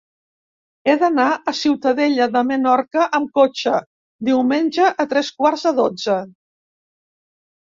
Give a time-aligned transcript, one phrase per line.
[0.87, 3.75] He d'anar a Ciutadella de Menorca amb cotxe
[4.31, 6.19] diumenge a tres quarts de dotze.